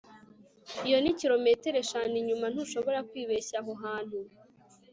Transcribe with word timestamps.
Iyo 0.87 0.97
ni 0.99 1.11
kilometero 1.19 1.77
eshanu 1.83 2.15
inyuma 2.21 2.45
Ntushobora 2.53 2.99
kwibeshya 3.09 3.57
aho 3.61 3.71
hantu 3.83 4.17